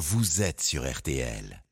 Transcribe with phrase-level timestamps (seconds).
[0.00, 1.62] vous êtes sur RTL.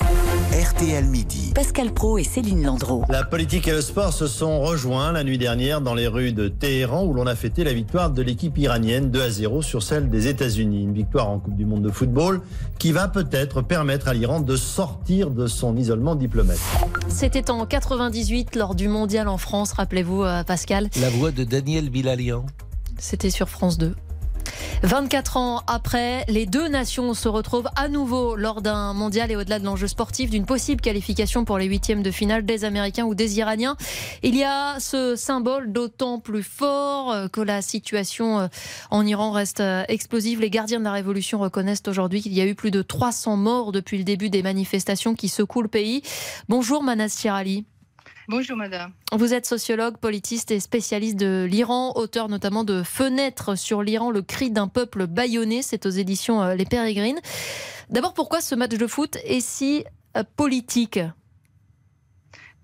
[0.00, 1.52] RTL Midi.
[1.54, 3.04] Pascal Pro et Céline Landreau.
[3.08, 6.48] La politique et le sport se sont rejoints la nuit dernière dans les rues de
[6.48, 10.10] Téhéran où l'on a fêté la victoire de l'équipe iranienne 2 à 0 sur celle
[10.10, 10.82] des États-Unis.
[10.82, 12.40] Une victoire en Coupe du Monde de football
[12.80, 16.64] qui va peut-être permettre à l'Iran de sortir de son isolement diplomatique.
[17.06, 20.90] C'était en 98 lors du mondial en France, rappelez-vous euh, Pascal.
[21.00, 22.44] La voix de Daniel Bilalian.
[22.98, 23.94] C'était sur France 2.
[24.82, 29.58] 24 ans après, les deux nations se retrouvent à nouveau lors d'un mondial et au-delà
[29.58, 33.38] de l'enjeu sportif d'une possible qualification pour les huitièmes de finale des Américains ou des
[33.38, 33.76] Iraniens.
[34.22, 38.46] Il y a ce symbole d'autant plus fort euh, que la situation euh,
[38.90, 40.40] en Iran reste euh, explosive.
[40.40, 43.72] Les gardiens de la révolution reconnaissent aujourd'hui qu'il y a eu plus de 300 morts
[43.72, 46.02] depuis le début des manifestations qui secouent le pays.
[46.48, 47.64] Bonjour Manas Chirali.
[48.30, 48.92] Bonjour madame.
[49.10, 54.20] Vous êtes sociologue, politiste et spécialiste de l'Iran, auteur notamment de Fenêtre sur l'Iran, le
[54.20, 57.18] cri d'un peuple bâillonné, c'est aux éditions euh, Les Pérégrines.
[57.88, 59.82] D'abord, pourquoi ce match de foot est si
[60.14, 61.00] euh, politique?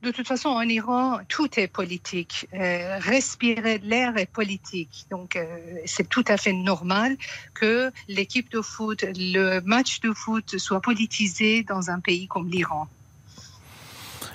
[0.02, 2.46] De toute façon, en Iran, tout est politique.
[2.52, 5.06] Euh, respirer l'air est politique.
[5.10, 5.38] Donc,
[5.86, 7.16] c'est tout à fait normal
[7.54, 12.86] que l'équipe de foot, le match de foot soit politisé dans un pays comme l'Iran.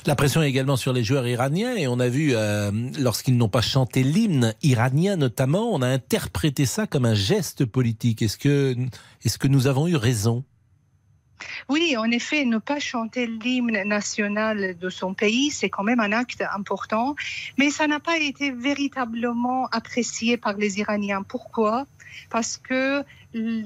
[0.05, 3.49] La pression est également sur les joueurs iraniens et on a vu, euh, lorsqu'ils n'ont
[3.49, 8.21] pas chanté l'hymne iranien notamment, on a interprété ça comme un geste politique.
[8.21, 8.75] Est-ce que,
[9.23, 10.43] est que nous avons eu raison?
[11.69, 16.11] Oui, en effet, ne pas chanter l'hymne national de son pays, c'est quand même un
[16.11, 17.15] acte important,
[17.57, 21.23] mais ça n'a pas été véritablement apprécié par les Iraniens.
[21.23, 21.85] Pourquoi?
[22.29, 23.03] Parce que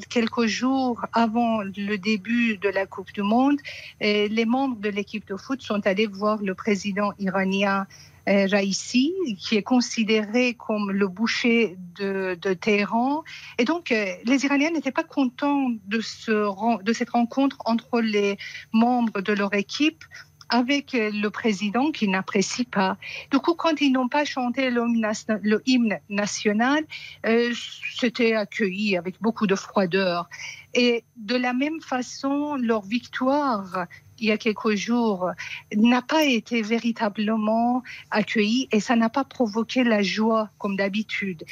[0.10, 3.60] quelques jours avant le début de la Coupe du Monde,
[4.02, 7.88] les membres de l'équipe de foot sont allés voir le président iranien
[8.30, 13.24] euh, Raisi, qui est considéré comme le boucher de, Téhéran.
[13.58, 18.38] Et donc, euh, les Iraniens n'étaient pas contents de cette rencontre entre les
[18.72, 20.06] membres de leur équipe
[20.54, 22.98] avec euh, le président qui n'apprécie pas.
[23.32, 26.86] Du coup, quand ils n'ont pas chanté le hymne national,
[27.26, 27.52] euh,
[27.98, 30.30] c'était accueilli avec beaucoup de froideur.
[30.76, 33.88] Et de la même façon, leur victoire
[34.20, 35.32] il y a quelques jours
[35.76, 37.82] n'a pas été véritablement
[38.12, 41.44] accueillie et ça n'a pas provoqué la joie comme d'habitude.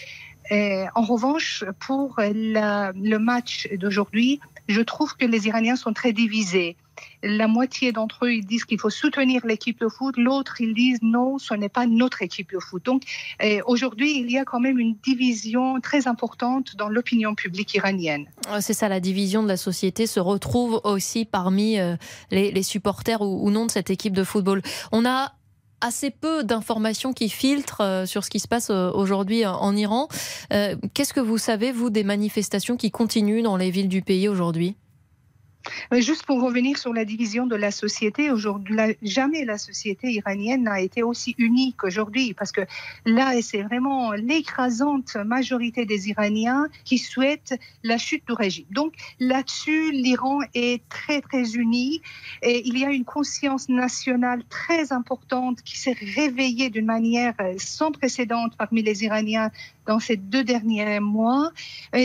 [0.51, 6.77] En revanche, pour le match d'aujourd'hui, je trouve que les Iraniens sont très divisés.
[7.23, 10.15] La moitié d'entre eux, disent qu'il faut soutenir l'équipe de foot.
[10.17, 12.83] L'autre, ils disent non, ce n'est pas notre équipe de foot.
[12.85, 13.03] Donc,
[13.39, 18.25] eh, aujourd'hui, il y a quand même une division très importante dans l'opinion publique iranienne.
[18.59, 21.95] C'est ça, la division de la société se retrouve aussi parmi euh,
[22.31, 24.61] les, supporters ou, non de cette équipe de football.
[24.91, 25.33] On a
[25.79, 30.07] assez peu d'informations qui filtrent euh, sur ce qui se passe euh, aujourd'hui en Iran.
[30.49, 34.75] Qu'est-ce que vous savez, vous, des manifestations qui continuent dans les villes du pays aujourd'hui?
[35.91, 40.81] Juste pour revenir sur la division de la société, aujourd'hui, jamais la société iranienne n'a
[40.81, 42.61] été aussi unie qu'aujourd'hui, parce que
[43.05, 48.65] là, c'est vraiment l'écrasante majorité des Iraniens qui souhaitent la chute du régime.
[48.71, 52.01] Donc là-dessus, l'Iran est très, très uni
[52.41, 57.91] et il y a une conscience nationale très importante qui s'est réveillée d'une manière sans
[57.91, 59.51] précédent parmi les Iraniens
[59.91, 61.51] dans ces deux derniers mois.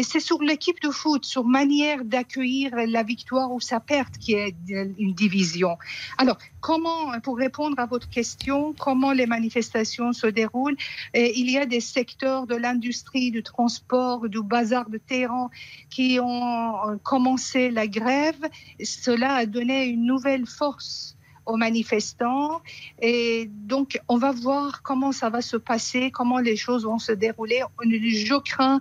[0.02, 4.56] C'est sur l'équipe de foot, sur manière d'accueillir la victoire ou sa perte qui est
[4.98, 5.78] une division.
[6.18, 10.76] Alors, comment, pour répondre à votre question, comment les manifestations se déroulent
[11.14, 15.50] Il y a des secteurs de l'industrie, du transport, du bazar de Téhéran
[15.88, 18.42] qui ont commencé la grève.
[18.82, 21.15] Cela a donné une nouvelle force
[21.46, 22.60] aux manifestants.
[23.00, 27.12] Et donc, on va voir comment ça va se passer, comment les choses vont se
[27.12, 27.62] dérouler.
[27.82, 28.80] Je crains,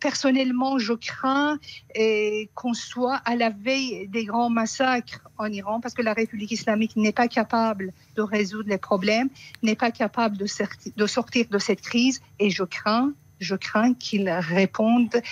[0.00, 1.58] personnellement, je crains
[2.54, 6.96] qu'on soit à la veille des grands massacres en Iran, parce que la République islamique
[6.96, 9.28] n'est pas capable de résoudre les problèmes,
[9.62, 10.46] n'est pas capable de,
[11.06, 12.20] sortir de cette crise.
[12.38, 15.22] Et je crains je crains qu'ils répondent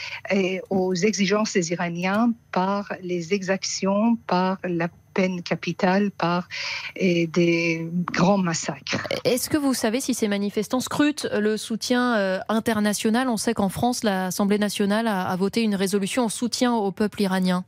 [0.70, 4.88] aux exigences des Iraniens par les exactions, par la
[5.18, 6.48] peine capitale par
[6.96, 9.08] des grands massacres.
[9.24, 13.28] Est-ce que vous savez si ces manifestants scrutent le soutien euh, international?
[13.28, 17.64] On sait qu'en France, l'Assemblée nationale a, voté une résolution en soutien au peuple iranien.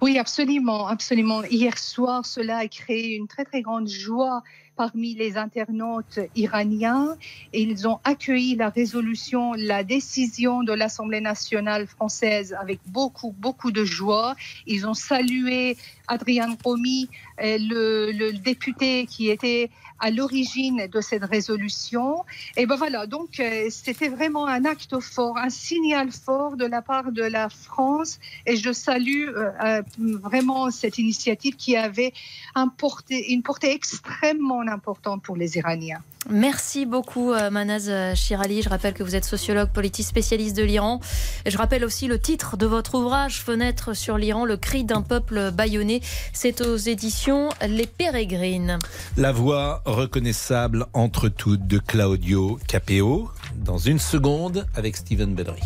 [0.00, 1.44] Oui, absolument, absolument.
[1.44, 4.42] Hier soir, cela a créé une très très grande joie
[4.76, 7.16] parmi les internautes iraniens.
[7.52, 13.84] Ils ont accueilli la résolution, la décision de l'Assemblée nationale française avec beaucoup, beaucoup de
[13.84, 14.34] joie.
[14.66, 15.76] Ils ont salué
[16.08, 17.08] Adrian Romy,
[17.40, 22.24] euh, le, député qui était à l'origine de cette résolution.
[22.56, 26.82] Et ben voilà, donc euh, c'était vraiment un acte fort, un signal fort de la
[26.82, 28.18] part de la France.
[28.46, 32.12] Et je salue euh, vraiment cette initiative qui avait
[32.56, 36.00] une portée extrêmement importante pour les Iraniens.
[36.30, 38.62] Merci beaucoup Manaz Chirali.
[38.62, 41.00] Je rappelle que vous êtes sociologue politique spécialiste de l'Iran.
[41.46, 45.50] Je rappelle aussi le titre de votre ouvrage Fenêtre sur l'Iran, le cri d'un peuple
[45.50, 46.00] bâillonné.
[46.32, 48.78] C'est aux éditions Les Pérégrines.
[49.16, 55.62] La voix reconnaissable entre toutes de Claudio Capeo dans une seconde avec Steven Bellery.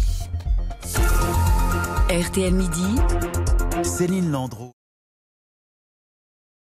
[2.08, 2.96] RTL Midi.
[3.82, 4.65] Céline Landreau.